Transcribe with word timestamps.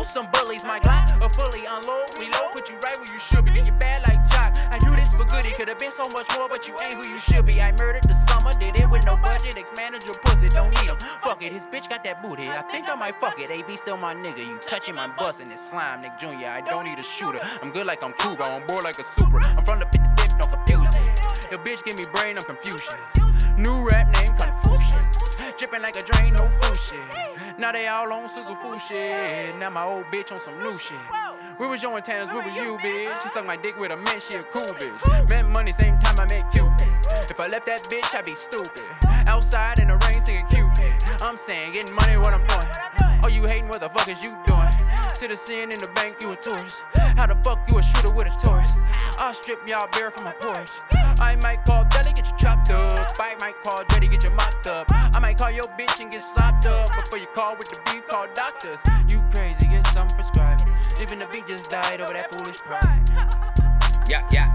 some 0.00 0.28
bullies. 0.32 0.64
My 0.64 0.80
Glock 0.80 1.12
a 1.20 1.28
fully 1.28 1.66
unload, 1.68 2.08
reload, 2.18 2.52
put 2.52 2.70
you 2.70 2.76
right 2.76 2.96
where 2.98 3.12
you 3.12 3.18
should 3.18 3.44
be. 3.44 3.52
Then 3.52 3.66
you 3.66 3.72
bad 3.72 4.08
like 4.08 4.24
Jock. 4.28 4.56
I 4.70 4.78
knew 4.82 4.96
this 4.96 5.12
for 5.12 5.24
good, 5.24 5.44
it 5.44 5.54
could 5.54 5.68
have 5.68 5.78
been 5.78 5.92
so 5.92 6.04
much 6.14 6.26
more, 6.36 6.48
but 6.48 6.66
you 6.66 6.74
ain't 6.84 6.94
who 6.94 7.08
you 7.08 7.18
should 7.18 7.44
be. 7.44 7.60
I 7.60 7.72
murdered 7.72 8.04
the 8.04 8.14
summer, 8.14 8.52
did 8.58 8.80
it 8.80 8.88
with 8.88 9.04
no 9.04 9.16
budget. 9.16 9.58
Ex 9.58 9.72
manager 9.76 10.14
pussy, 10.24 10.48
don't 10.48 10.70
need 10.70 10.90
him. 10.90 10.96
Fuck 11.20 11.42
it, 11.42 11.52
his 11.52 11.66
bitch 11.66 11.88
got 11.88 12.02
that 12.04 12.22
booty. 12.22 12.48
I 12.48 12.62
think 12.62 12.88
I 12.88 12.94
might 12.94 13.16
fuck 13.16 13.38
it. 13.38 13.50
AB 13.50 13.76
still 13.76 13.96
my 13.96 14.14
nigga. 14.14 14.46
You 14.46 14.58
touching 14.58 14.94
my 14.94 15.08
bus 15.08 15.40
and 15.40 15.52
it's 15.52 15.68
slime, 15.68 16.00
Nick 16.02 16.18
Jr. 16.18 16.48
I 16.48 16.60
don't 16.62 16.84
need 16.84 16.98
a 16.98 17.04
shooter. 17.04 17.40
I'm 17.62 17.70
good 17.70 17.86
like 17.86 18.02
I'm 18.02 18.12
Cuba, 18.14 18.48
on 18.50 18.66
board 18.66 18.84
like 18.84 18.98
a 18.98 19.04
super. 19.04 19.40
I'm 19.44 19.64
from 19.64 19.80
the 19.80 19.86
55th, 19.86 20.38
no 20.38 20.46
confusing. 20.46 21.02
Your 21.50 21.60
bitch 21.60 21.84
give 21.84 21.98
me 21.98 22.04
brain, 22.14 22.36
I'm 22.38 22.44
Confoocious. 22.44 23.58
New 23.58 23.86
rap 23.88 24.06
name 24.14 24.36
Confoocious. 24.90 25.56
Dripping 25.58 25.82
like 25.82 25.96
a 25.96 26.02
drain, 26.02 26.34
no 26.34 26.48
food 26.48 26.76
shit. 26.76 27.58
Now 27.58 27.72
they 27.72 27.86
all 27.88 28.12
on 28.12 28.28
sizzle 28.28 28.54
food 28.54 28.80
shit. 28.80 29.56
Now 29.56 29.70
my 29.70 29.84
old 29.84 30.04
bitch 30.06 30.32
on 30.32 30.40
some 30.40 30.58
new 30.62 30.76
shit. 30.76 30.98
We 31.58 31.68
was 31.68 31.82
your 31.82 31.96
antennas? 31.96 32.28
Where 32.32 32.42
were 32.42 32.50
you, 32.50 32.78
bitch? 32.78 33.22
She 33.22 33.28
sucked 33.28 33.46
my 33.46 33.56
dick 33.56 33.78
with 33.78 33.92
a 33.92 33.96
man, 33.96 34.20
she 34.20 34.36
a 34.36 34.42
cool 34.42 34.74
bitch. 34.78 35.30
Met 35.30 35.48
money, 35.48 35.72
same 35.72 35.98
time 35.98 36.14
I 36.18 36.34
met 36.34 36.50
Cupid. 36.52 36.88
If 37.30 37.38
I 37.38 37.46
left 37.46 37.66
that 37.66 37.82
bitch, 37.84 38.14
I'd 38.14 38.24
be 38.24 38.34
stupid. 38.34 38.84
Outside 39.28 39.78
in 39.78 39.88
the 39.88 39.94
rain, 40.08 40.20
singing 40.20 40.46
Cupid. 40.46 40.92
I'm 41.22 41.36
saying, 41.36 41.74
getting 41.74 41.94
money, 41.94 42.16
what 42.16 42.32
I'm 42.34 42.44
doing. 42.46 43.20
Oh, 43.24 43.28
you 43.28 43.42
hating, 43.42 43.68
what 43.68 43.80
the 43.80 43.88
fuck 43.88 44.08
is 44.08 44.24
you 44.24 44.36
doing? 44.46 44.70
Citizen 45.14 45.70
in 45.70 45.78
the 45.78 45.90
bank, 45.94 46.16
you 46.20 46.32
a 46.32 46.36
tourist. 46.36 46.84
How 47.16 47.26
the 47.26 47.36
fuck 47.44 47.60
you 47.70 47.78
a 47.78 47.82
shooter 47.82 48.12
with 48.14 48.26
a 48.26 48.34
tourist? 48.42 48.78
I'll 49.18 49.32
strip 49.32 49.60
y'all 49.68 49.86
bare 49.92 50.10
from 50.10 50.24
my 50.24 50.32
porch. 50.32 50.70
I 51.20 51.36
might 51.42 51.64
call 51.64 51.84
Deli, 51.84 52.12
get 52.12 52.26
you 52.26 52.36
chopped 52.36 52.70
up. 52.70 52.98
I 53.20 53.36
might 53.40 53.54
call 53.62 53.78
Jetty, 53.90 54.08
get 54.08 54.21
might 55.32 55.38
call 55.38 55.50
your 55.50 55.64
bitch 55.78 56.02
and 56.02 56.12
get 56.12 56.22
slopped 56.22 56.66
up. 56.66 56.88
Before 56.92 57.18
you 57.18 57.26
call 57.34 57.56
with 57.56 57.68
the 57.70 57.80
beef, 57.86 58.06
call 58.08 58.26
doctors. 58.34 58.80
You 59.08 59.22
crazy, 59.32 59.66
get 59.66 59.86
some 59.86 60.08
prescribed. 60.08 60.64
Even 61.00 61.20
the 61.20 61.26
beat 61.32 61.46
just 61.46 61.70
died 61.70 62.00
over 62.00 62.12
that 62.12 62.30
Fooish 62.32 62.60
pride. 62.62 63.08
Yeah, 64.08 64.28
yeah. 64.30 64.52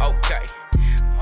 Okay. 0.00 0.46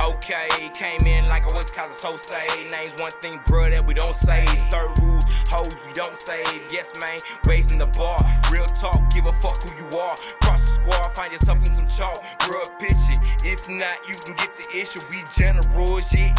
Okay, 0.05 0.49
came 0.75 1.01
in 1.07 1.25
like 1.29 1.45
I 1.45 1.57
was 1.57 1.71
Casa 1.71 2.07
Jose. 2.07 2.71
Names 2.77 2.93
one 2.99 3.13
thing, 3.23 3.39
bruh, 3.47 3.73
that 3.73 3.87
we 3.87 3.95
don't 3.95 4.15
say. 4.15 4.45
Third 4.69 4.93
rule, 5.01 5.21
hoes 5.49 5.75
we 5.87 5.93
don't 5.93 6.19
say. 6.19 6.43
Yes, 6.71 6.93
man, 7.01 7.19
raising 7.47 7.79
the 7.79 7.87
bar. 7.87 8.19
Real 8.53 8.67
talk, 8.67 9.01
give 9.15 9.25
a 9.25 9.33
fuck 9.41 9.57
who 9.63 9.73
you 9.79 9.87
are. 9.97 10.17
Cross 10.43 10.61
the 10.61 10.83
squad, 10.83 11.15
find 11.15 11.33
yourself 11.33 11.59
in 11.65 11.73
some 11.73 11.89
chalk. 11.89 12.21
Bruh, 12.41 12.69
pitch 12.79 12.93
it. 13.09 13.19
If 13.49 13.69
not, 13.71 13.97
you 14.07 14.15
can 14.15 14.35
get 14.35 14.53
the 14.53 14.67
issue. 14.77 15.01
We 15.09 15.25
general, 15.33 16.01
shit. 16.01 16.37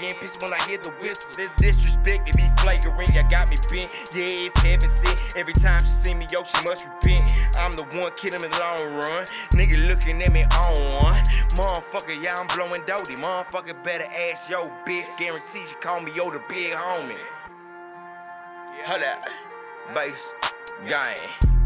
No 0.00 0.08
strikes 0.08 0.14
again, 0.14 0.20
piss 0.20 0.38
when 0.42 0.52
I 0.52 0.62
hear 0.68 0.78
the 0.78 0.90
whistle. 1.00 1.32
This 1.36 1.76
disrespect, 1.76 2.28
it 2.28 2.36
be 2.36 2.48
flagrant. 2.60 3.14
You 3.14 3.22
got 3.30 3.48
me 3.48 3.56
bent, 3.70 3.88
yeah, 4.14 4.46
it's 4.46 4.60
heaven 4.60 4.90
sent. 4.90 5.36
Every 5.36 5.52
time 5.54 5.80
she 5.80 5.86
see 5.86 6.14
me, 6.14 6.26
yo, 6.30 6.44
she 6.44 6.68
must 6.68 6.86
repent. 6.86 7.32
I'm 7.58 7.72
the 7.72 7.84
one 7.98 8.12
killing 8.16 8.42
in 8.42 8.50
the 8.50 8.58
long 8.58 8.94
run. 8.94 9.26
Nigga 9.52 9.88
looking 9.88 10.22
at 10.22 10.32
me 10.32 10.44
on. 10.44 11.02
One. 11.02 11.24
Motherfucker, 11.54 12.22
yeah, 12.22 12.34
I'm 12.38 12.46
blowing 12.48 12.82
doty. 12.86 13.16
Motherfucker, 13.16 13.82
better 13.82 14.04
ask 14.04 14.50
yo, 14.50 14.70
bitch. 14.86 15.06
Guarantee 15.18 15.66
she 15.66 15.74
call 15.76 16.00
me 16.00 16.12
yo, 16.14 16.30
the 16.30 16.40
big 16.48 16.72
homie. 16.72 17.16
Hold 18.84 19.02
up. 19.02 19.28
Bass, 19.94 20.34
gang. 20.88 21.57